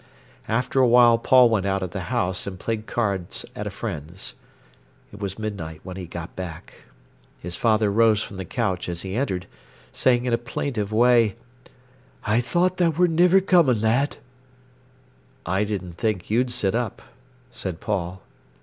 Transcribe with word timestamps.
After 0.47 0.79
a 0.79 0.87
while 0.87 1.19
Paul 1.19 1.51
went 1.51 1.67
out 1.67 1.83
of 1.83 1.91
the 1.91 2.05
house, 2.09 2.47
and 2.47 2.59
played 2.59 2.87
cards 2.87 3.45
at 3.55 3.67
a 3.67 3.69
friend's. 3.69 4.33
It 5.13 5.19
was 5.19 5.37
midnight 5.37 5.81
when 5.83 5.95
he 5.95 6.07
got 6.07 6.35
back. 6.35 6.85
His 7.39 7.55
father 7.55 7.91
rose 7.91 8.23
from 8.23 8.37
the 8.37 8.43
couch 8.45 8.89
as 8.89 9.03
he 9.03 9.15
entered, 9.15 9.45
saying 9.93 10.25
in 10.25 10.33
a 10.33 10.39
plaintive 10.39 10.91
way: 10.91 11.35
"I 12.25 12.41
thought 12.41 12.77
tha 12.77 12.89
wor 12.89 13.07
niver 13.07 13.41
comin', 13.41 13.79
lad." 13.81 14.17
"I 15.45 15.65
didn't 15.65 15.99
think 15.99 16.31
you'd 16.31 16.49
sit 16.49 16.73
up," 16.73 17.03
said 17.51 17.79
Paul. 17.79 18.23